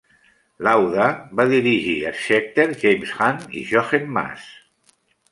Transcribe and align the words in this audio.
Lauda 0.67 1.09
va 1.41 1.43
dirigir 1.51 2.13
Scheckter, 2.21 2.65
James 2.83 3.11
Hunt 3.19 3.45
i 3.61 3.61
Jochen 3.73 4.09
Mass. 4.17 4.49